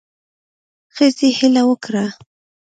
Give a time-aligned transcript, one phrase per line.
[0.95, 2.05] ښځې هیله وکړه